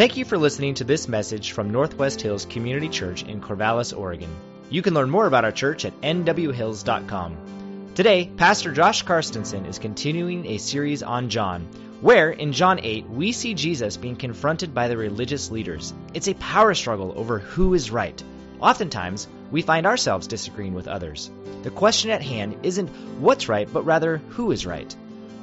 [0.00, 4.30] Thank you for listening to this message from Northwest Hills Community Church in Corvallis, Oregon.
[4.70, 7.90] You can learn more about our church at nwhills.com.
[7.94, 11.68] Today, Pastor Josh Karstensen is continuing a series on John,
[12.00, 15.92] where in John 8 we see Jesus being confronted by the religious leaders.
[16.14, 18.24] It's a power struggle over who is right.
[18.58, 21.30] Oftentimes, we find ourselves disagreeing with others.
[21.62, 22.88] The question at hand isn't
[23.20, 24.96] what's right, but rather who is right.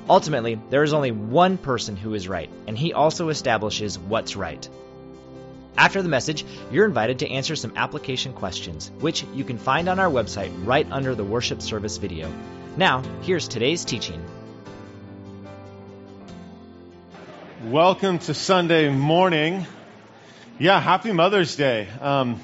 [0.09, 4.67] Ultimately, there is only one person who is right, and he also establishes what's right.
[5.77, 9.99] After the message, you're invited to answer some application questions, which you can find on
[9.99, 12.31] our website right under the worship service video.
[12.77, 14.23] Now, here's today's teaching.
[17.65, 19.65] Welcome to Sunday morning.
[20.57, 21.89] Yeah, happy Mother's Day.
[21.99, 22.39] Um,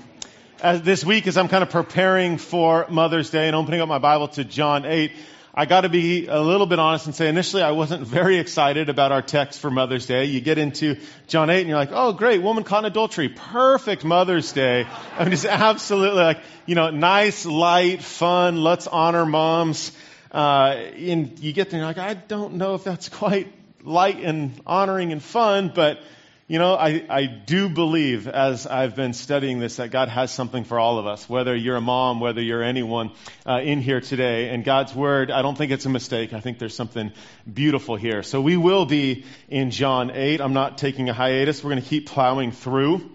[0.61, 3.99] as this week, as I'm kind of preparing for Mother's Day and opening up my
[3.99, 5.13] Bible to John 8,
[5.55, 8.89] I got to be a little bit honest and say initially I wasn't very excited
[8.89, 10.25] about our text for Mother's Day.
[10.25, 13.29] You get into John 8 and you're like, oh great, woman caught in adultery.
[13.29, 14.87] Perfect Mother's Day.
[15.17, 19.91] I mean, just absolutely like, you know, nice, light, fun, let's honor moms.
[20.31, 24.17] Uh, and you get there and you're like, I don't know if that's quite light
[24.23, 25.99] and honoring and fun, but
[26.47, 30.65] you know, I, I do believe as I've been studying this that God has something
[30.65, 33.11] for all of us, whether you're a mom, whether you're anyone
[33.45, 34.49] uh, in here today.
[34.49, 36.33] And God's Word, I don't think it's a mistake.
[36.33, 37.13] I think there's something
[37.51, 38.23] beautiful here.
[38.23, 40.41] So we will be in John 8.
[40.41, 41.63] I'm not taking a hiatus.
[41.63, 43.09] We're going to keep plowing through.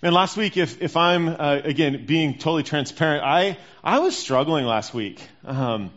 [0.00, 4.64] Man, last week, if, if I'm, uh, again, being totally transparent, I, I was struggling
[4.64, 5.20] last week.
[5.44, 5.90] Um,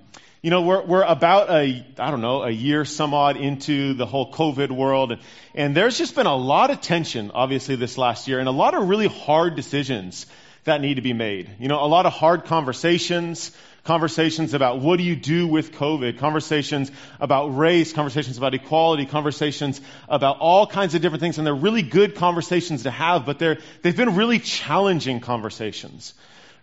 [0.45, 4.05] you know, we're, we're about a, I don't know, a year some odd into the
[4.05, 5.13] whole COVID world.
[5.13, 5.21] And,
[5.55, 8.75] and there's just been a lot of tension, obviously, this last year and a lot
[8.75, 10.27] of really hard decisions
[10.63, 11.49] that need to be made.
[11.57, 16.19] You know, a lot of hard conversations, conversations about what do you do with COVID,
[16.19, 21.39] conversations about race, conversations about equality, conversations about all kinds of different things.
[21.39, 26.13] And they're really good conversations to have, but they're, they've been really challenging conversations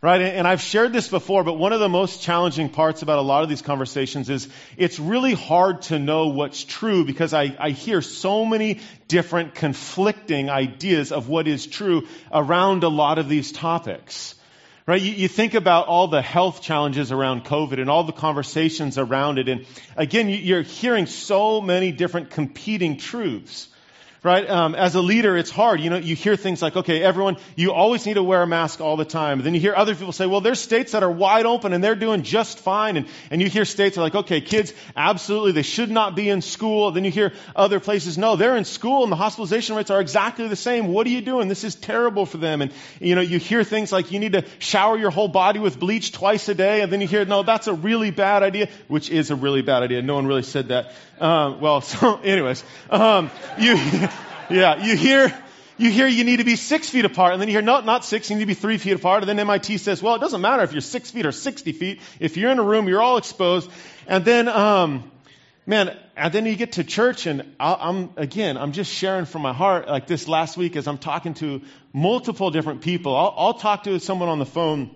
[0.03, 0.21] right?
[0.21, 3.45] And I've shared this before, but one of the most challenging parts about a lot
[3.45, 8.03] of these conversations is it's really hard to know what's true because I, I hear
[8.03, 14.35] so many different conflicting ideas of what is true around a lot of these topics.
[14.85, 15.01] Right?
[15.01, 19.39] You, you, think about all the health challenges around COVID and all the conversations around
[19.39, 19.49] it.
[19.49, 19.65] And
[19.97, 23.69] again, you're hearing so many different competing truths
[24.23, 24.49] right?
[24.49, 25.81] Um, as a leader, it's hard.
[25.81, 28.81] You know, you hear things like, okay, everyone, you always need to wear a mask
[28.81, 29.39] all the time.
[29.39, 31.83] And then you hear other people say, well, there's states that are wide open and
[31.83, 32.97] they're doing just fine.
[32.97, 36.41] And, and you hear states are like, okay, kids, absolutely, they should not be in
[36.41, 36.93] school.
[36.93, 40.47] Then you hear other places, no, they're in school and the hospitalization rates are exactly
[40.47, 40.89] the same.
[40.89, 41.49] What are you doing?
[41.49, 42.63] This is terrible for them.
[42.63, 45.81] And, you know, you hear things like you need to shower your whole body with
[45.81, 46.83] bleach twice a day.
[46.83, 49.83] And then you hear, no, that's a really bad idea, which is a really bad
[49.83, 50.01] idea.
[50.01, 50.93] No one really said that.
[51.23, 53.77] Um, well, so, anyways, um, you,
[54.51, 55.33] yeah, you hear,
[55.79, 58.05] you hear you need to be six feet apart, and then you hear, no, not
[58.05, 59.23] six, you need to be three feet apart.
[59.23, 62.01] And then MIT says, well, it doesn't matter if you're six feet or 60 feet.
[62.21, 63.71] If you're in a room, you're all exposed.
[64.07, 65.11] And then, um,
[65.67, 69.43] man, and then you get to church, and i am again, I'm just sharing from
[69.43, 73.17] my heart, like this last week as I'm talking to multiple different people.
[73.17, 74.95] I'll, I'll talk to someone on the phone,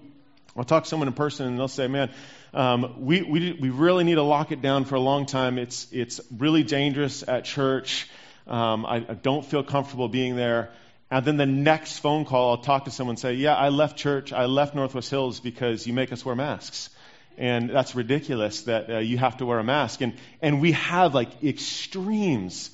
[0.56, 2.11] I'll talk to someone in person, and they'll say, man,
[2.55, 5.59] um, we, we, we really need to lock it down for a long time.
[5.59, 8.09] It's, it's really dangerous at church.
[8.47, 10.71] Um, I, I don't feel comfortable being there.
[11.11, 13.97] And then the next phone call, I'll talk to someone and say, Yeah, I left
[13.97, 14.33] church.
[14.33, 16.91] I left Northwest Hills because you make us wear masks.
[17.39, 20.01] And that's ridiculous that uh, you have to wear a mask.
[20.01, 22.71] And, and we have like extremes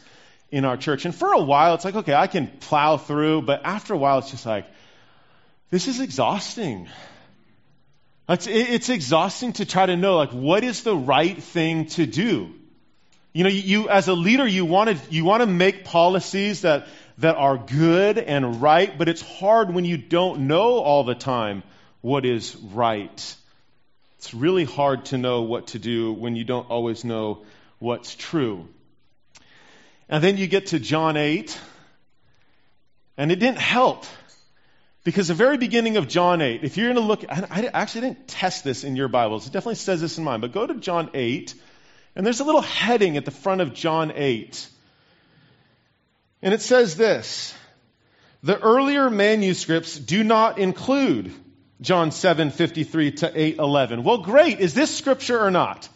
[0.50, 1.05] in our church.
[1.05, 3.43] And for a while, it's like, okay, I can plow through.
[3.43, 4.66] But after a while, it's just like,
[5.71, 6.88] this is exhausting.
[8.28, 12.55] It's, it's exhausting to try to know, like, what is the right thing to do?
[13.32, 16.87] You know, you, as a leader, you want to, you want to make policies that,
[17.19, 21.62] that are good and right, but it's hard when you don't know all the time
[22.03, 23.37] what is right.
[24.19, 27.44] It's really hard to know what to do when you don't always know
[27.78, 28.69] what's true.
[30.08, 31.58] And then you get to John 8,
[33.17, 34.05] and it didn't help.
[35.05, 38.29] Because the very beginning of John 8, if you're going to look, I, actually didn't
[38.29, 39.46] test this in your Bibles.
[39.46, 41.55] It definitely says this in mine, but go to John 8,
[42.14, 44.69] and there's a little heading at the front of John 8.
[46.43, 47.55] And it says this
[48.43, 51.32] The earlier manuscripts do not include
[51.81, 54.03] John 7:53 to 8:11.
[54.05, 54.61] Well, great.
[54.61, 55.88] Is this scripture or not?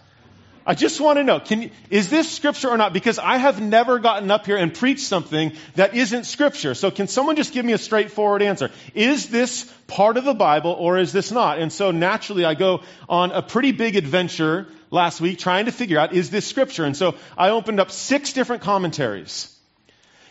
[0.69, 2.93] I just want to know, can, is this scripture or not?
[2.93, 6.75] Because I have never gotten up here and preached something that isn't scripture.
[6.75, 8.73] So can someone just give me a straightforward answer?
[8.93, 11.61] Is this part of the Bible or is this not?
[11.61, 14.67] And so naturally I go on a pretty big adventure
[14.97, 16.85] last week trying to figure out, is this scripture?
[16.85, 19.57] And so I opened up six different commentaries.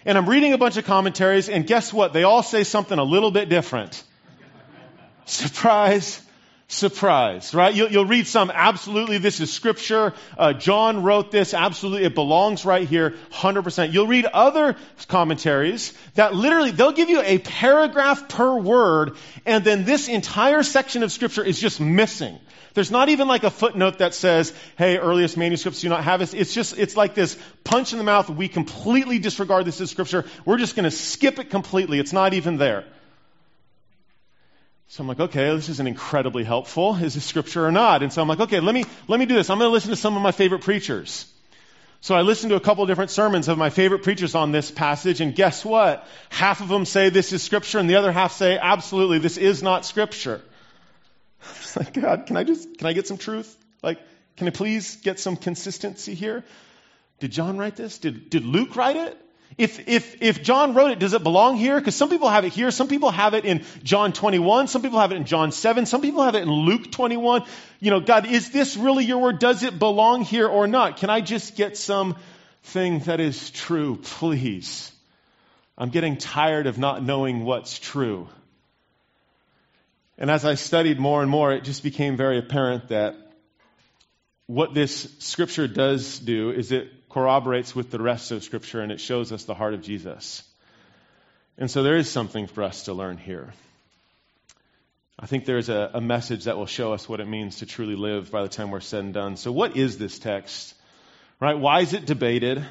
[0.05, 2.11] and I'm reading a bunch of commentaries, and guess what?
[2.11, 4.03] They all say something a little bit different.
[5.25, 6.21] Surprise,
[6.67, 7.73] surprise, right?
[7.73, 10.13] You'll, you'll, read some, absolutely, this is scripture.
[10.37, 13.93] Uh, John wrote this, absolutely, it belongs right here, 100%.
[13.93, 14.75] You'll read other
[15.07, 19.15] commentaries that literally, they'll give you a paragraph per word,
[19.45, 22.39] and then this entire section of scripture is just missing.
[22.75, 26.33] There's not even like a footnote that says, hey, earliest manuscripts do not have this.
[26.33, 28.29] It's just, it's like this punch in the mouth.
[28.29, 30.25] We completely disregard this as scripture.
[30.43, 31.99] We're just going to skip it completely.
[31.99, 32.83] It's not even there.
[34.89, 36.95] So I'm like, okay, this isn't incredibly helpful.
[36.95, 38.03] Is this scripture or not?
[38.03, 39.49] And so I'm like, okay, let me, let me do this.
[39.49, 41.25] I'm going to listen to some of my favorite preachers.
[42.01, 45.21] So I listened to a couple different sermons of my favorite preachers on this passage,
[45.21, 46.05] and guess what?
[46.29, 49.63] Half of them say this is scripture, and the other half say, absolutely, this is
[49.63, 50.41] not scripture.
[51.75, 53.55] like, God, can I just, can I get some truth?
[53.83, 53.99] Like,
[54.37, 56.43] can I please get some consistency here?
[57.19, 57.97] Did John write this?
[57.99, 59.17] Did, did Luke write it?
[59.57, 61.79] If, if, if John wrote it, does it belong here?
[61.79, 62.71] Because some people have it here.
[62.71, 64.67] Some people have it in John 21.
[64.67, 65.85] Some people have it in John 7.
[65.85, 67.43] Some people have it in Luke 21.
[67.79, 69.39] You know, God, is this really your word?
[69.39, 70.97] Does it belong here or not?
[70.97, 74.91] Can I just get something that is true, please?
[75.77, 78.27] I'm getting tired of not knowing what's true.
[80.17, 83.15] And as I studied more and more, it just became very apparent that
[84.47, 88.99] what this scripture does do is it corroborates with the rest of Scripture and it
[88.99, 90.43] shows us the heart of Jesus.
[91.57, 93.53] And so there is something for us to learn here.
[95.17, 97.95] I think there's a, a, message that will show us what it means to truly
[97.95, 99.37] live by the time we're said and done.
[99.37, 100.73] So, what is this text?
[101.39, 101.57] Right?
[101.57, 102.65] Why is it debated?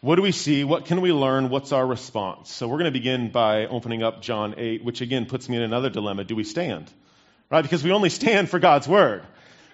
[0.00, 0.62] What do we see?
[0.62, 1.48] What can we learn?
[1.48, 2.52] What's our response?
[2.52, 5.62] So, we're going to begin by opening up John 8, which again puts me in
[5.62, 6.22] another dilemma.
[6.22, 6.88] Do we stand?
[7.50, 7.62] Right?
[7.62, 9.24] Because we only stand for God's word.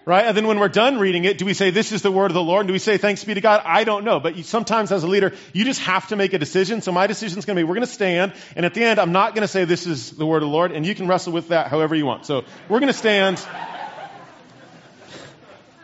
[0.07, 0.25] Right?
[0.25, 2.35] And then when we're done reading it, do we say, this is the word of
[2.35, 2.61] the Lord?
[2.61, 3.63] And do we say, thanks be to God?
[3.65, 4.19] I don't know.
[4.19, 6.81] But you, sometimes as a leader, you just have to make a decision.
[6.81, 8.33] So my decision is going to be, we're going to stand.
[8.57, 10.55] And at the end, I'm not going to say, this is the word of the
[10.55, 10.73] Lord.
[10.73, 12.25] And you can wrestle with that however you want.
[12.25, 13.47] So we're going to stand.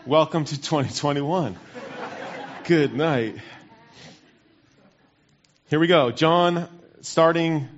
[0.07, 1.57] Welcome to 2021.
[2.65, 3.37] Good night.
[5.71, 6.11] Here we go.
[6.11, 6.67] John,
[7.03, 7.69] starting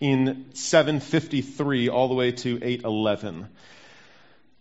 [0.00, 3.46] in 753 all the way to 811.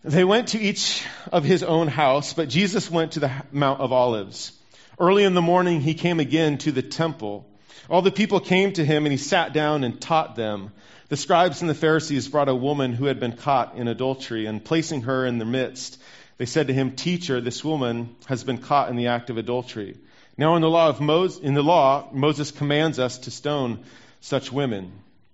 [0.04, 3.92] They went to each of his own house, but Jesus went to the Mount of
[3.92, 4.52] Olives.
[5.00, 7.50] Early in the morning, he came again to the temple.
[7.90, 10.72] All the people came to him, and he sat down and taught them.
[11.10, 14.64] The scribes and the Pharisees brought a woman who had been caught in adultery, and
[14.64, 16.00] placing her in their midst,
[16.38, 19.98] they said to him, Teacher, this woman has been caught in the act of adultery.
[20.38, 23.84] Now, in the law of Moses, in the law, Moses commands us to stone
[24.22, 24.92] such women.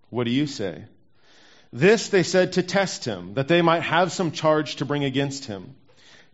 [0.10, 0.84] What do you say?
[1.74, 5.46] This they said to test him, that they might have some charge to bring against
[5.46, 5.76] him.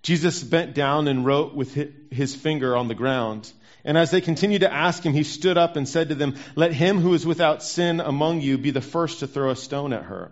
[0.04, 1.74] Jesus bent down and wrote with
[2.12, 3.52] his finger on the ground.
[3.84, 6.74] And as they continued to ask him, he stood up and said to them, Let
[6.74, 10.04] him who is without sin among you be the first to throw a stone at
[10.04, 10.32] her.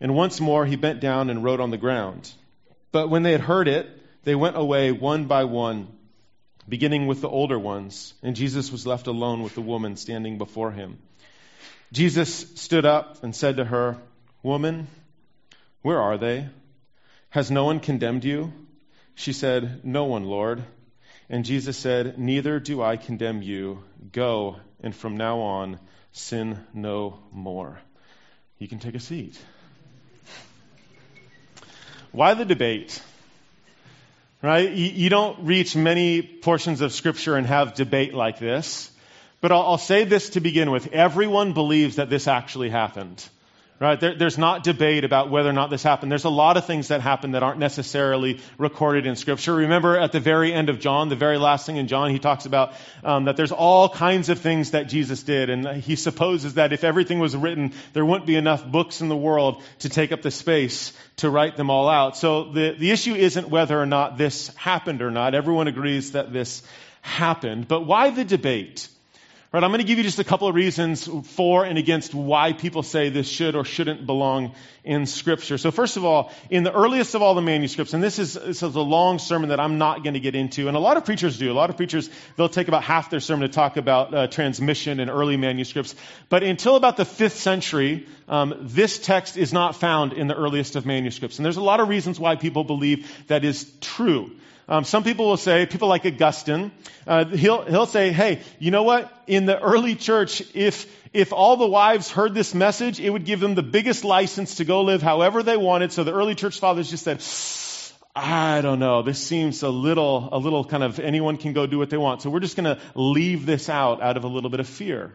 [0.00, 2.32] And once more he bent down and wrote on the ground.
[2.92, 3.86] But when they had heard it,
[4.24, 5.88] they went away one by one,
[6.68, 8.14] beginning with the older ones.
[8.22, 10.98] And Jesus was left alone with the woman standing before him.
[11.92, 13.98] Jesus stood up and said to her,
[14.42, 14.86] Woman,
[15.82, 16.48] where are they?
[17.30, 18.52] Has no one condemned you?
[19.14, 20.62] She said, No one, Lord.
[21.28, 23.82] And Jesus said, Neither do I condemn you.
[24.12, 25.78] Go, and from now on,
[26.12, 27.78] sin no more.
[28.58, 29.38] You can take a seat.
[32.12, 33.00] Why the debate?
[34.42, 34.70] Right?
[34.70, 38.90] You, you don't reach many portions of Scripture and have debate like this.
[39.40, 40.92] But I'll, I'll, say this to begin with.
[40.92, 43.26] Everyone believes that this actually happened.
[43.80, 43.98] Right?
[43.98, 46.12] There, there's not debate about whether or not this happened.
[46.12, 49.54] There's a lot of things that happen that aren't necessarily recorded in Scripture.
[49.54, 52.44] Remember at the very end of John, the very last thing in John, he talks
[52.44, 55.48] about um, that there's all kinds of things that Jesus did.
[55.48, 59.16] And he supposes that if everything was written, there wouldn't be enough books in the
[59.16, 62.18] world to take up the space to write them all out.
[62.18, 65.34] So the, the issue isn't whether or not this happened or not.
[65.34, 66.62] Everyone agrees that this
[67.00, 67.66] happened.
[67.66, 68.90] But why the debate?
[69.52, 72.52] Right, I'm going to give you just a couple of reasons for and against why
[72.52, 74.54] people say this should or shouldn't belong
[74.84, 75.58] in Scripture.
[75.58, 78.62] So, first of all, in the earliest of all the manuscripts, and this is, this
[78.62, 81.04] is a long sermon that I'm not going to get into, and a lot of
[81.04, 81.50] preachers do.
[81.50, 85.00] A lot of preachers, they'll take about half their sermon to talk about uh, transmission
[85.00, 85.96] and early manuscripts.
[86.28, 90.76] But until about the fifth century, um, this text is not found in the earliest
[90.76, 91.40] of manuscripts.
[91.40, 94.30] And there's a lot of reasons why people believe that is true.
[94.70, 96.70] Um, some people will say, people like Augustine,
[97.04, 99.12] uh, he'll, he'll say, hey, you know what?
[99.26, 103.40] In the early church, if, if all the wives heard this message, it would give
[103.40, 105.90] them the biggest license to go live however they wanted.
[105.90, 107.20] So the early church fathers just said,
[108.14, 109.02] I don't know.
[109.02, 112.22] This seems a little, a little kind of anyone can go do what they want.
[112.22, 115.12] So we're just going to leave this out out of a little bit of fear.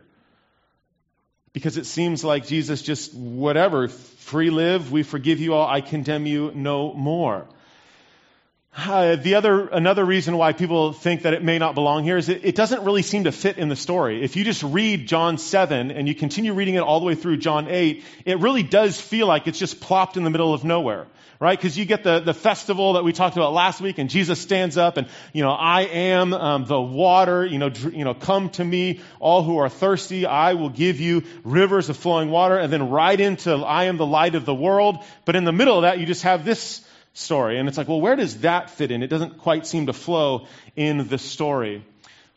[1.53, 6.25] Because it seems like Jesus just, whatever, free live, we forgive you all, I condemn
[6.25, 7.47] you no more.
[8.77, 12.27] Uh, the other, another reason why people think that it may not belong here is
[12.27, 14.22] it, it doesn't really seem to fit in the story.
[14.22, 17.38] If you just read John 7 and you continue reading it all the way through
[17.38, 21.08] John 8, it really does feel like it's just plopped in the middle of nowhere
[21.39, 21.58] right?
[21.58, 24.77] Because you get the, the festival that we talked about last week, and Jesus stands
[24.77, 28.50] up and, you know, I am um, the water, you know, dr- you know, come
[28.51, 32.72] to me, all who are thirsty, I will give you rivers of flowing water, and
[32.72, 35.03] then right into I am the light of the world.
[35.25, 36.82] But in the middle of that, you just have this
[37.15, 37.57] story.
[37.57, 39.01] And it's like, well, where does that fit in?
[39.01, 41.84] It doesn't quite seem to flow in the story.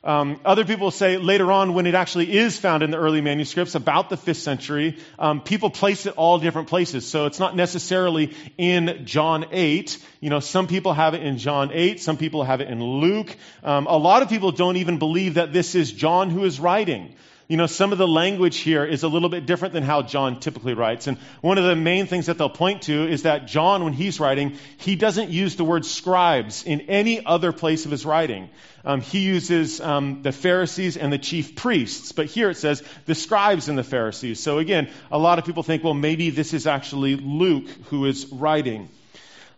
[0.05, 3.75] Um, other people say later on, when it actually is found in the early manuscripts
[3.75, 7.05] about the fifth century, um, people place it all different places.
[7.05, 9.99] So it's not necessarily in John 8.
[10.21, 13.37] You know, some people have it in John 8, some people have it in Luke.
[13.65, 17.17] Um, a lot of people don't even believe that this is John who is writing.
[17.49, 20.39] You know, some of the language here is a little bit different than how John
[20.39, 21.07] typically writes.
[21.07, 24.21] And one of the main things that they'll point to is that John, when he's
[24.21, 28.51] writing, he doesn't use the word scribes in any other place of his writing.
[28.85, 33.15] Um, he uses um, the Pharisees and the chief priests, but here it says the
[33.15, 34.41] scribes and the Pharisees.
[34.41, 38.27] So again, a lot of people think, well, maybe this is actually Luke who is
[38.31, 38.91] writing.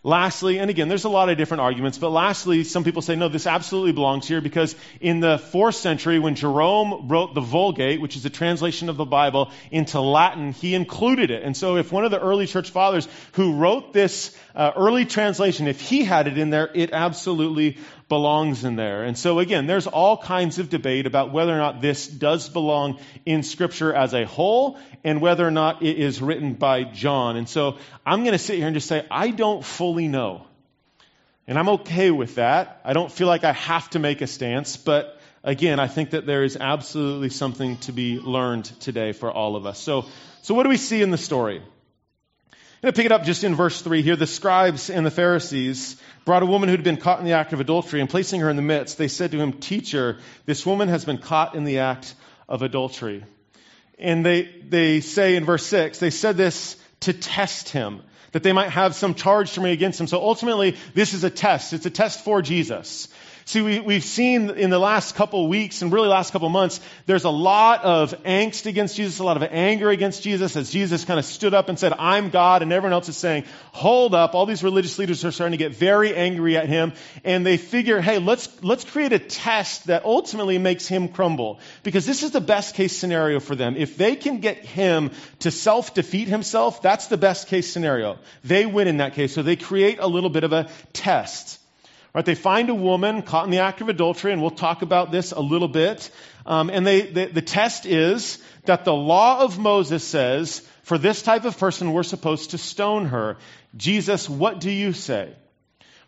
[0.02, 3.28] Lastly, and again, there's a lot of different arguments, but lastly, some people say, no,
[3.28, 8.16] this absolutely belongs here because in the fourth century, when Jerome wrote the Vulgate, which
[8.16, 11.42] is a translation of the Bible, into Latin, he included it.
[11.42, 15.68] And so if one of the early church fathers who wrote this uh, early translation,
[15.68, 17.76] if he had it in there, it absolutely
[18.10, 19.04] belongs in there.
[19.04, 22.98] And so again, there's all kinds of debate about whether or not this does belong
[23.24, 27.36] in Scripture as a whole and whether or not it is written by John.
[27.36, 30.46] And so I'm going to sit here and just say, I don't fully know.
[31.46, 32.80] And I'm okay with that.
[32.84, 36.26] I don't feel like I have to make a stance, but again, I think that
[36.26, 39.78] there is absolutely something to be learned today for all of us.
[39.78, 40.06] So,
[40.42, 41.62] so what do we see in the story?
[42.80, 44.16] I'm going to pick it up just in verse 3 here.
[44.16, 47.52] The scribes and the Pharisees brought a woman who had been caught in the act
[47.52, 50.88] of adultery, and placing her in the midst, they said to him, Teacher, this woman
[50.88, 52.14] has been caught in the act
[52.48, 53.22] of adultery.
[53.98, 58.00] And they, they say in verse 6, they said this to test him,
[58.32, 60.06] that they might have some charge to bring against him.
[60.06, 61.74] So ultimately, this is a test.
[61.74, 63.08] It's a test for Jesus.
[63.50, 67.24] See, we, we've seen in the last couple weeks and really last couple months, there's
[67.24, 71.18] a lot of angst against Jesus, a lot of anger against Jesus as Jesus kind
[71.18, 73.42] of stood up and said, I'm God, and everyone else is saying,
[73.72, 74.36] hold up.
[74.36, 76.92] All these religious leaders are starting to get very angry at him,
[77.24, 81.58] and they figure, hey, let's, let's create a test that ultimately makes him crumble.
[81.82, 83.74] Because this is the best case scenario for them.
[83.76, 88.18] If they can get him to self defeat himself, that's the best case scenario.
[88.44, 89.34] They win in that case.
[89.34, 91.56] So they create a little bit of a test.
[92.12, 95.12] Right, they find a woman caught in the act of adultery, and we'll talk about
[95.12, 96.10] this a little bit.
[96.44, 101.22] Um, and they, the, the test is that the law of Moses says for this
[101.22, 103.36] type of person, we're supposed to stone her.
[103.76, 105.32] Jesus, what do you say?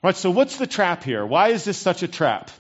[0.03, 1.25] Right, so what's the trap here?
[1.25, 2.51] Why is this such a trap?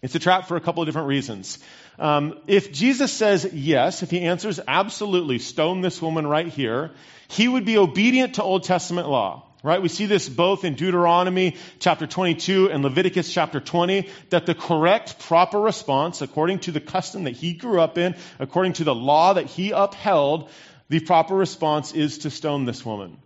[0.00, 1.58] It's a trap for a couple of different reasons.
[1.98, 6.92] Um, if Jesus says yes, if he answers absolutely, stone this woman right here,
[7.26, 9.44] he would be obedient to Old Testament law.
[9.64, 9.80] Right?
[9.80, 15.20] We see this both in Deuteronomy chapter 22 and Leviticus chapter 20, that the correct,
[15.20, 19.34] proper response, according to the custom that he grew up in, according to the law
[19.34, 20.50] that he upheld,
[20.88, 23.18] the proper response is to stone this woman.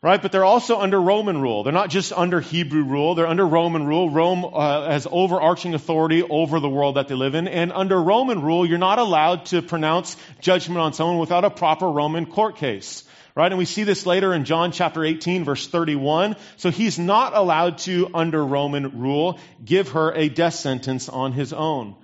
[0.00, 0.20] Right?
[0.20, 1.62] But they're also under Roman rule.
[1.62, 3.14] They're not just under Hebrew rule.
[3.14, 4.08] They're under Roman rule.
[4.10, 7.48] Rome uh, has overarching authority over the world that they live in.
[7.48, 11.90] And under Roman rule, you're not allowed to pronounce judgment on someone without a proper
[11.90, 13.04] Roman court case.
[13.36, 13.50] Right?
[13.50, 16.36] And we see this later in John chapter 18 verse 31.
[16.56, 21.52] So he's not allowed to, under Roman rule, give her a death sentence on his
[21.52, 21.96] own.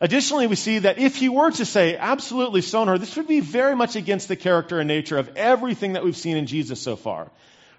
[0.00, 3.40] Additionally, we see that if he were to say, absolutely stone her, this would be
[3.40, 6.96] very much against the character and nature of everything that we've seen in Jesus so
[6.96, 7.30] far.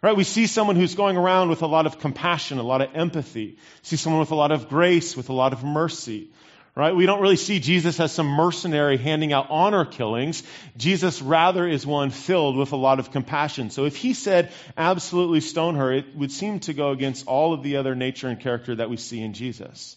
[0.02, 0.16] Right?
[0.16, 3.58] We see someone who's going around with a lot of compassion, a lot of empathy.
[3.84, 6.30] See someone with a lot of grace, with a lot of mercy.
[6.78, 6.94] Right?
[6.94, 10.44] We don't really see Jesus as some mercenary handing out honor killings.
[10.76, 13.70] Jesus rather is one filled with a lot of compassion.
[13.70, 17.64] So if he said absolutely stone her, it would seem to go against all of
[17.64, 19.96] the other nature and character that we see in Jesus.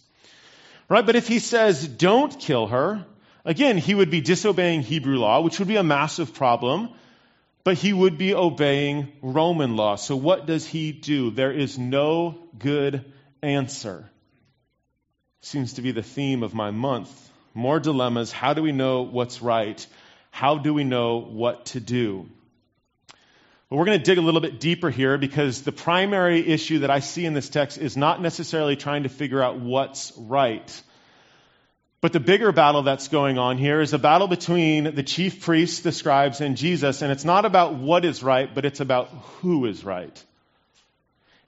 [0.88, 1.04] Right?
[1.04, 3.04] But if he says don't kill her,
[3.44, 6.90] again, he would be disobeying Hebrew law, which would be a massive problem
[7.64, 9.97] but he would be obeying Roman law.
[9.97, 11.30] So what does he do?
[11.30, 13.04] There is no good
[13.42, 14.11] answer
[15.40, 17.11] seems to be the theme of my month.
[17.54, 18.33] More dilemmas.
[18.33, 19.85] How do we know what's right?
[20.30, 22.28] How do we know what to do?
[23.68, 26.90] But we're going to dig a little bit deeper here because the primary issue that
[26.90, 30.83] I see in this text is not necessarily trying to figure out what's right.
[32.00, 35.80] But the bigger battle that's going on here is a battle between the chief priests,
[35.80, 37.02] the scribes, and Jesus.
[37.02, 39.09] And it's not about what is right, but it's about
[39.40, 40.25] who is right.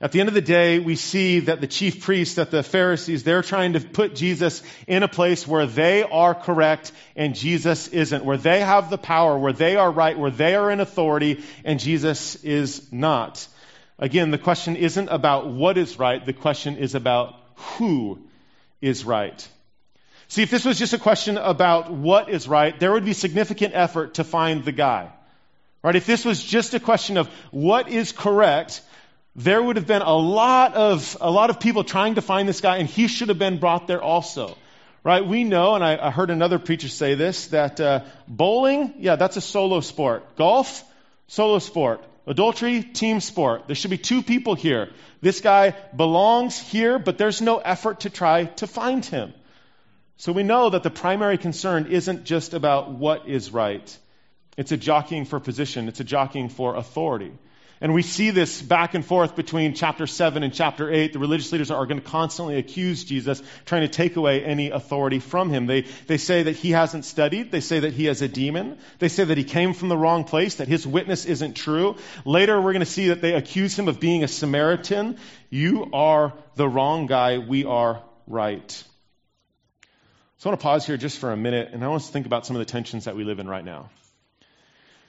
[0.01, 3.23] At the end of the day, we see that the chief priests, that the Pharisees,
[3.23, 8.25] they're trying to put Jesus in a place where they are correct and Jesus isn't,
[8.25, 11.79] where they have the power, where they are right, where they are in authority and
[11.79, 13.47] Jesus is not.
[13.99, 17.35] Again, the question isn't about what is right, the question is about
[17.77, 18.19] who
[18.81, 19.47] is right.
[20.29, 23.75] See, if this was just a question about what is right, there would be significant
[23.75, 25.11] effort to find the guy.
[25.83, 25.95] Right?
[25.95, 28.81] If this was just a question of what is correct,
[29.35, 32.61] there would have been a lot of a lot of people trying to find this
[32.61, 34.57] guy, and he should have been brought there also.
[35.03, 35.25] Right?
[35.25, 39.35] We know, and I, I heard another preacher say this, that uh, bowling, yeah, that's
[39.35, 40.35] a solo sport.
[40.35, 40.83] Golf,
[41.27, 42.03] solo sport.
[42.27, 43.65] Adultery, team sport.
[43.65, 44.89] There should be two people here.
[45.21, 49.33] This guy belongs here, but there's no effort to try to find him.
[50.17, 53.97] So we know that the primary concern isn't just about what is right.
[54.55, 55.87] It's a jockeying for position.
[55.87, 57.31] It's a jockeying for authority.
[57.81, 61.13] And we see this back and forth between chapter 7 and chapter 8.
[61.13, 65.17] The religious leaders are going to constantly accuse Jesus, trying to take away any authority
[65.17, 65.65] from him.
[65.65, 67.51] They, they say that he hasn't studied.
[67.51, 68.77] They say that he has a demon.
[68.99, 71.95] They say that he came from the wrong place, that his witness isn't true.
[72.23, 75.17] Later, we're going to see that they accuse him of being a Samaritan.
[75.49, 77.39] You are the wrong guy.
[77.39, 78.71] We are right.
[80.37, 82.27] So I want to pause here just for a minute, and I want to think
[82.27, 83.89] about some of the tensions that we live in right now.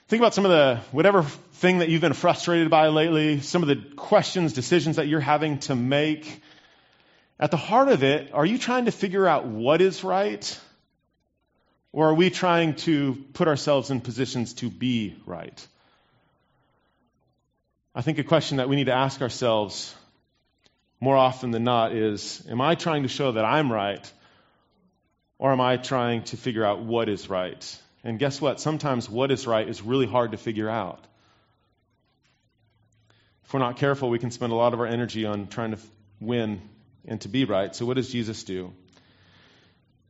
[0.07, 3.69] Think about some of the, whatever thing that you've been frustrated by lately, some of
[3.69, 6.41] the questions, decisions that you're having to make.
[7.39, 10.59] At the heart of it, are you trying to figure out what is right?
[11.93, 15.67] Or are we trying to put ourselves in positions to be right?
[17.95, 19.95] I think a question that we need to ask ourselves
[20.99, 24.11] more often than not is Am I trying to show that I'm right?
[25.39, 27.79] Or am I trying to figure out what is right?
[28.03, 28.59] And guess what?
[28.59, 31.03] Sometimes what is right is really hard to figure out.
[33.45, 35.79] If we're not careful, we can spend a lot of our energy on trying to
[36.19, 36.61] win
[37.05, 37.75] and to be right.
[37.75, 38.73] So, what does Jesus do?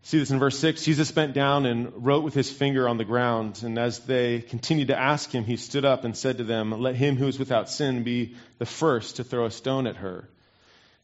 [0.06, 0.84] See this in verse 6.
[0.84, 3.62] Jesus bent down and wrote with his finger on the ground.
[3.64, 6.96] And as they continued to ask him, he stood up and said to them, Let
[6.96, 10.28] him who is without sin be the first to throw a stone at her.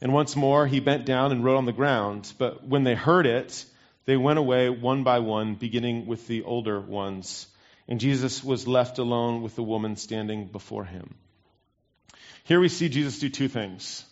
[0.01, 2.31] And once more he bent down and wrote on the ground.
[2.37, 3.65] But when they heard it,
[4.09, 7.45] they went away one by one, beginning with the older ones.
[7.87, 11.13] And Jesus was left alone with the woman standing before him.
[12.43, 14.03] Here we see Jesus do two things.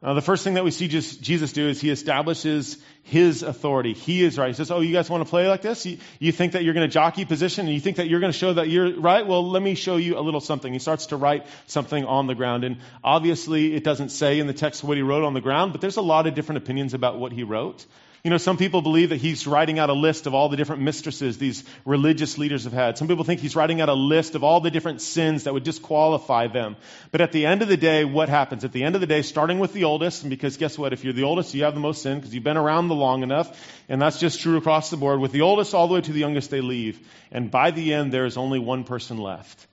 [0.00, 3.92] The first thing that we see Jesus do is he establishes his authority.
[3.92, 4.48] He is right.
[4.48, 5.84] He says, Oh, you guys want to play like this?
[5.84, 8.32] You, you think that you're going to jockey position and you think that you're going
[8.32, 9.26] to show that you're right?
[9.26, 10.72] Well, let me show you a little something.
[10.72, 12.62] He starts to write something on the ground.
[12.62, 15.80] And obviously, it doesn't say in the text what he wrote on the ground, but
[15.80, 17.84] there's a lot of different opinions about what he wrote.
[18.24, 20.80] You know, some people believe that he's writing out a list of all the different
[20.80, 22.96] mistresses these religious leaders have had.
[22.96, 25.62] Some people think he's writing out a list of all the different sins that would
[25.62, 26.76] disqualify them.
[27.10, 28.64] But at the end of the day, what happens?
[28.64, 30.94] At the end of the day, starting with the oldest, and because guess what?
[30.94, 33.22] If you're the oldest, you have the most sin because you've been around the long
[33.22, 33.54] enough.
[33.90, 35.20] And that's just true across the board.
[35.20, 37.06] With the oldest all the way to the youngest, they leave.
[37.30, 39.66] And by the end, there is only one person left.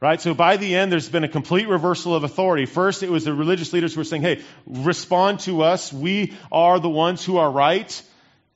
[0.00, 0.20] Right?
[0.20, 2.66] So by the end, there's been a complete reversal of authority.
[2.66, 5.92] First, it was the religious leaders who were saying, hey, respond to us.
[5.92, 8.00] We are the ones who are right.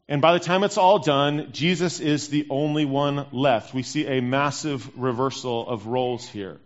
[0.08, 3.74] And by the time it's all done, Jesus is the only one left.
[3.74, 6.60] We see a massive reversal of roles here.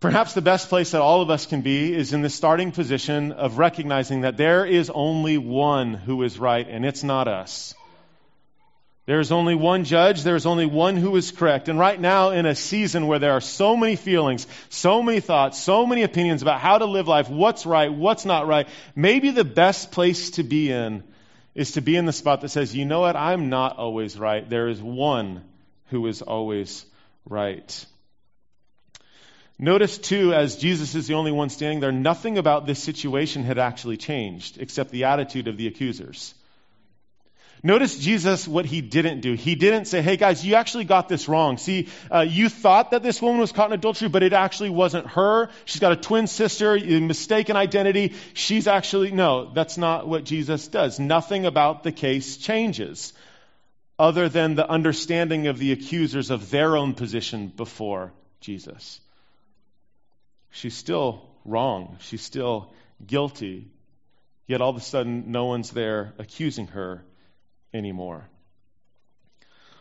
[0.00, 3.30] Perhaps the best place that all of us can be is in the starting position
[3.32, 7.74] of recognizing that there is only one who is right, and it's not us.
[9.12, 10.22] There is only one judge.
[10.22, 11.68] There is only one who is correct.
[11.68, 15.58] And right now, in a season where there are so many feelings, so many thoughts,
[15.60, 19.44] so many opinions about how to live life, what's right, what's not right, maybe the
[19.44, 21.04] best place to be in
[21.54, 24.48] is to be in the spot that says, you know what, I'm not always right.
[24.48, 25.44] There is one
[25.88, 26.86] who is always
[27.28, 27.86] right.
[29.58, 33.58] Notice, too, as Jesus is the only one standing there, nothing about this situation had
[33.58, 36.32] actually changed except the attitude of the accusers.
[37.64, 39.34] Notice Jesus, what he didn't do.
[39.34, 41.58] He didn't say, hey guys, you actually got this wrong.
[41.58, 45.06] See, uh, you thought that this woman was caught in adultery, but it actually wasn't
[45.08, 45.48] her.
[45.64, 48.14] She's got a twin sister, mistaken identity.
[48.34, 50.98] She's actually, no, that's not what Jesus does.
[50.98, 53.12] Nothing about the case changes
[53.96, 59.00] other than the understanding of the accusers of their own position before Jesus.
[60.50, 61.96] She's still wrong.
[62.00, 62.72] She's still
[63.06, 63.70] guilty.
[64.48, 67.04] Yet all of a sudden, no one's there accusing her
[67.74, 68.28] anymore.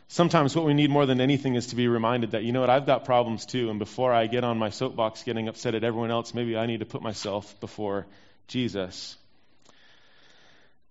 [0.07, 2.69] Sometimes what we need more than anything is to be reminded that, you know what,
[2.69, 6.11] I've got problems too, and before I get on my soapbox getting upset at everyone
[6.11, 8.07] else, maybe I need to put myself before
[8.47, 9.15] Jesus.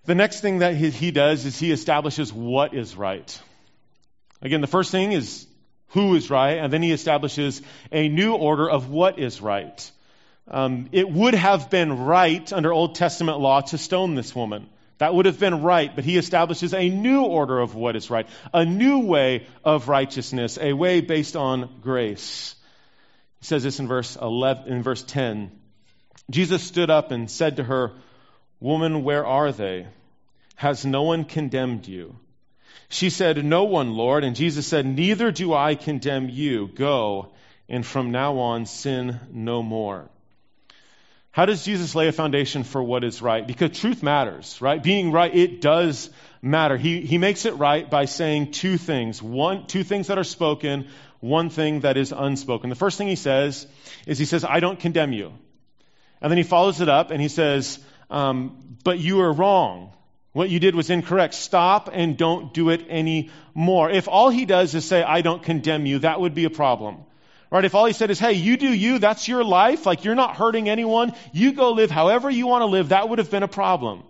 [0.06, 3.40] The next thing that he, he does is he establishes what is right.
[4.40, 5.46] Again, the first thing is
[5.88, 7.60] who is right, and then he establishes
[7.92, 9.90] a new order of what is right.
[10.48, 14.68] Um, it would have been right under Old Testament law to stone this woman.
[15.00, 18.28] That would have been right, but he establishes a new order of what is right,
[18.52, 22.54] a new way of righteousness, a way based on grace.
[23.38, 25.52] He says this in verse 11, in verse 10.
[26.28, 27.92] Jesus stood up and said to her,
[28.60, 29.86] Woman, where are they?
[30.56, 32.16] Has no one condemned you?
[32.90, 34.22] She said, No one, Lord.
[34.22, 36.68] And Jesus said, Neither do I condemn you.
[36.68, 37.32] Go,
[37.70, 40.10] and from now on sin no more.
[41.32, 43.46] How does Jesus lay a foundation for what is right?
[43.46, 44.82] Because truth matters, right?
[44.82, 46.10] Being right, it does
[46.42, 46.76] matter.
[46.76, 49.22] He, he makes it right by saying two things.
[49.22, 50.88] One, two things that are spoken,
[51.20, 52.68] one thing that is unspoken.
[52.68, 53.66] The first thing he says
[54.06, 55.32] is he says, I don't condemn you.
[56.20, 57.78] And then he follows it up and he says,
[58.10, 59.92] um, but you are wrong.
[60.32, 61.34] What you did was incorrect.
[61.34, 63.90] Stop and don't do it anymore.
[63.90, 67.04] If all he does is say, I don't condemn you, that would be a problem.
[67.50, 67.64] Right?
[67.64, 70.36] If all he said is, hey, you do you, that's your life, like you're not
[70.36, 73.48] hurting anyone, you go live however you want to live, that would have been a
[73.48, 74.04] problem.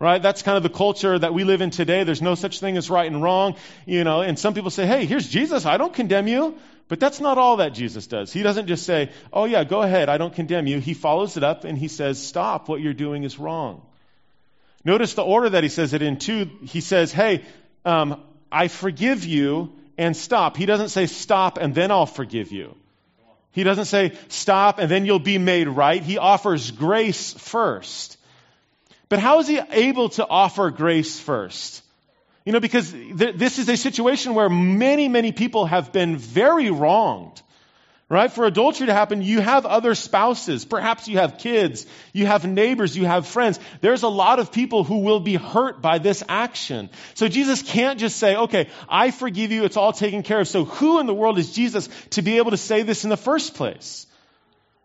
[0.00, 0.20] Right?
[0.20, 2.04] That's kind of the culture that we live in today.
[2.04, 3.56] There's no such thing as right and wrong.
[3.86, 6.56] You know, and some people say, hey, here's Jesus, I don't condemn you.
[6.88, 8.32] But that's not all that Jesus does.
[8.32, 10.78] He doesn't just say, oh yeah, go ahead, I don't condemn you.
[10.78, 13.82] He follows it up and he says, stop, what you're doing is wrong.
[14.84, 16.48] Notice the order that he says it in too.
[16.62, 17.44] He says, hey,
[17.84, 20.56] um, I forgive you and stop.
[20.56, 22.76] He doesn't say stop and then I'll forgive you.
[23.52, 26.02] He doesn't say stop and then you'll be made right.
[26.02, 28.18] He offers grace first.
[29.08, 31.82] But how is he able to offer grace first?
[32.44, 36.70] You know, because th- this is a situation where many, many people have been very
[36.70, 37.42] wronged.
[38.08, 38.30] Right?
[38.30, 40.64] For adultery to happen, you have other spouses.
[40.64, 41.86] Perhaps you have kids.
[42.12, 42.96] You have neighbors.
[42.96, 43.58] You have friends.
[43.80, 46.88] There's a lot of people who will be hurt by this action.
[47.14, 49.64] So Jesus can't just say, okay, I forgive you.
[49.64, 50.46] It's all taken care of.
[50.46, 53.16] So who in the world is Jesus to be able to say this in the
[53.16, 54.06] first place?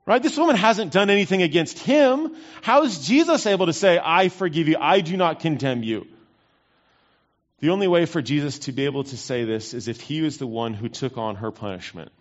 [0.08, 0.24] Right?
[0.24, 2.36] This woman hasn't done anything against him.
[2.64, 4.78] How is Jesus able to say, I forgive you.
[4.80, 6.08] I do not condemn you?
[7.60, 10.40] The only way for Jesus to be able to say this is if he was
[10.40, 12.12] the one who took on her punishment.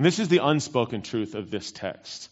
[0.00, 2.30] And this is the unspoken truth of this text.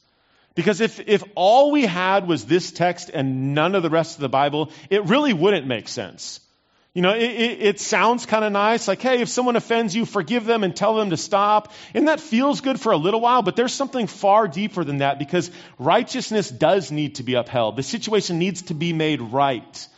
[0.55, 4.23] Because if, if all we had was this text and none of the rest of
[4.23, 6.41] the Bible, it really wouldn't make sense.
[6.95, 10.07] You know, it, it, it sounds kind of nice, like, hey, if someone offends you,
[10.07, 11.71] forgive them and tell them to stop.
[11.93, 15.19] And that feels good for a little while, but there's something far deeper than that
[15.19, 17.77] because righteousness does need to be upheld.
[17.77, 19.89] The situation needs to be made right.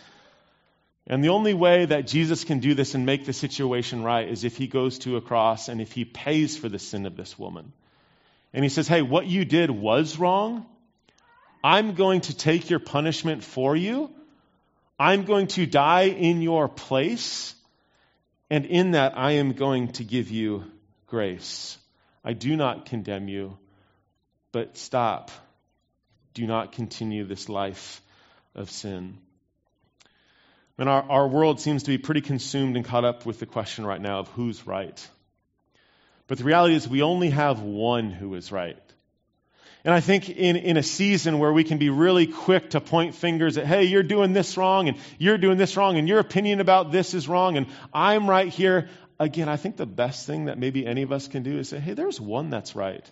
[1.06, 4.44] And the only way that Jesus can do this and make the situation right is
[4.44, 7.38] if he goes to a cross and if he pays for the sin of this
[7.38, 7.72] woman.
[8.52, 10.66] And he says, Hey, what you did was wrong.
[11.62, 14.10] I'm going to take your punishment for you.
[14.98, 17.54] I'm going to die in your place.
[18.50, 20.64] And in that, I am going to give you
[21.06, 21.78] grace.
[22.24, 23.56] I do not condemn you,
[24.52, 25.30] but stop.
[26.34, 28.02] Do not continue this life
[28.54, 29.18] of sin.
[30.80, 33.84] And our, our world seems to be pretty consumed and caught up with the question
[33.86, 35.08] right now of who's right.
[36.26, 38.78] But the reality is, we only have one who is right.
[39.84, 43.14] And I think in, in a season where we can be really quick to point
[43.14, 46.60] fingers at, hey, you're doing this wrong, and you're doing this wrong, and your opinion
[46.60, 48.88] about this is wrong, and I'm right here.
[49.18, 51.78] Again, I think the best thing that maybe any of us can do is say,
[51.78, 53.04] hey, there's one that's right.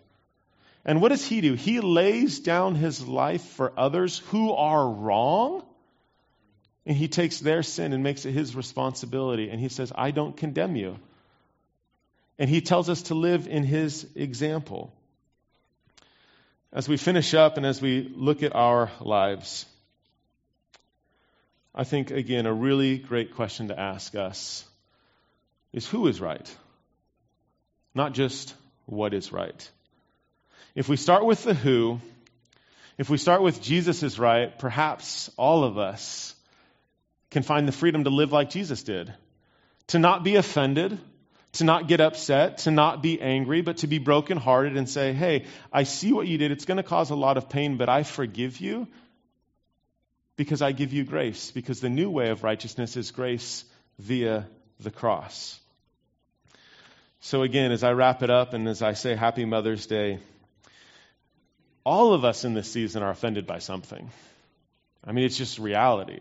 [0.87, 1.53] And what does he do?
[1.53, 5.65] He lays down his life for others who are wrong
[6.89, 9.51] and he takes their sin and makes it his responsibility.
[9.51, 10.99] And he says, I don't condemn you.
[12.39, 14.91] And he tells us to live in his example.
[16.73, 19.67] As we finish up and as we look at our lives,
[21.75, 24.65] I think, again, a really great question to ask us
[25.75, 26.57] is who is right?
[27.95, 28.55] Not just
[28.87, 29.71] what is right.
[30.75, 32.01] If we start with the who,
[32.97, 36.35] if we start with Jesus is right, perhaps all of us
[37.31, 39.13] can find the freedom to live like Jesus did.
[39.89, 40.99] To not be offended,
[41.53, 45.47] to not get upset, to not be angry, but to be brokenhearted and say, hey,
[45.73, 46.53] I see what you did.
[46.53, 48.87] It's going to cause a lot of pain, but I forgive you
[50.37, 53.65] because I give you grace, because the new way of righteousness is grace
[53.99, 54.47] via
[54.79, 55.59] the cross.
[57.21, 60.21] So, again, as I wrap it up and as I say Happy Mother's Day,
[61.85, 64.11] all of us in this season are offended by something.
[65.05, 66.21] I mean, it's just reality.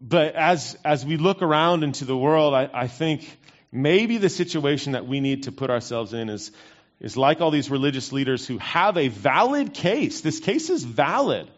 [0.00, 3.28] But as, as we look around into the world, I, I think
[3.70, 6.52] Maybe the situation that we need to put ourselves in is,
[7.00, 10.22] is like all these religious leaders who have a valid case.
[10.22, 11.50] This case is valid.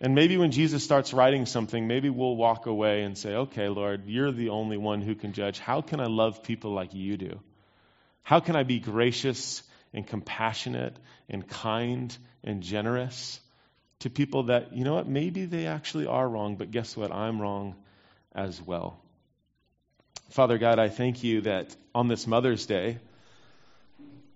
[0.00, 4.06] And maybe when Jesus starts writing something, maybe we'll walk away and say, okay, Lord,
[4.06, 5.60] you're the only one who can judge.
[5.60, 7.40] How can I love people like you do?
[8.22, 9.62] How can I be gracious
[9.92, 10.96] and compassionate
[11.28, 13.38] and kind and generous
[14.04, 17.10] to people that, you know what, maybe they actually are wrong, but guess what?
[17.10, 17.74] I'm wrong
[18.34, 19.00] as well.
[20.28, 22.98] Father God, I thank you that on this Mother's Day,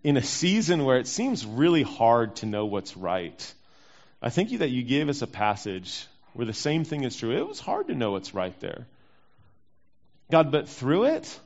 [0.02, 3.54] in a season where it seems really hard to know what's right,
[4.22, 7.36] I thank you that you gave us a passage where the same thing is true.
[7.36, 8.86] It was hard to know what's right there.
[10.30, 11.40] God, but through it,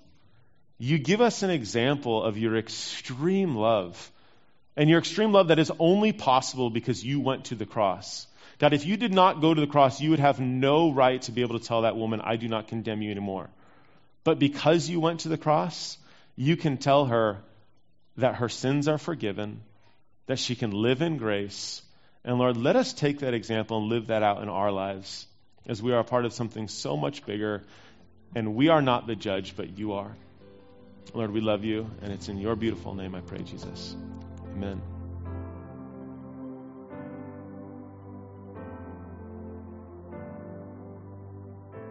[0.78, 4.11] you give us an example of your extreme love.
[4.76, 8.26] And your extreme love that is only possible because you went to the cross.
[8.58, 11.32] God, if you did not go to the cross, you would have no right to
[11.32, 13.50] be able to tell that woman, I do not condemn you anymore.
[14.24, 15.98] But because you went to the cross,
[16.36, 17.38] you can tell her
[18.16, 19.62] that her sins are forgiven,
[20.26, 21.82] that she can live in grace.
[22.24, 25.26] And Lord, let us take that example and live that out in our lives
[25.66, 27.62] as we are a part of something so much bigger.
[28.34, 30.14] And we are not the judge, but you are.
[31.14, 33.96] Lord, we love you, and it's in your beautiful name I pray, Jesus.
[34.56, 34.82] Amen.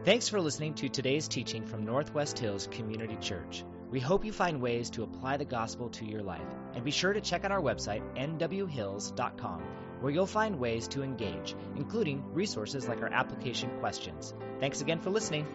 [0.03, 3.63] Thanks for listening to today's teaching from Northwest Hills Community Church.
[3.91, 6.41] We hope you find ways to apply the gospel to your life.
[6.73, 9.61] And be sure to check out our website, nwhills.com,
[9.99, 14.33] where you'll find ways to engage, including resources like our application questions.
[14.59, 15.45] Thanks again for listening.